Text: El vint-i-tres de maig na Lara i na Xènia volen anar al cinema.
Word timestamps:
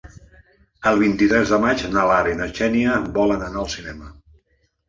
El 0.91 0.97
vint-i-tres 1.01 1.51
de 1.55 1.59
maig 1.65 1.83
na 1.97 2.05
Lara 2.13 2.31
i 2.33 2.39
na 2.39 2.47
Xènia 2.61 2.97
volen 3.19 3.45
anar 3.51 3.63
al 3.67 3.73
cinema. 3.75 4.11